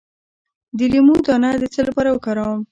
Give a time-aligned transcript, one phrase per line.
[0.77, 2.61] د لیمو دانه د څه لپاره وکاروم؟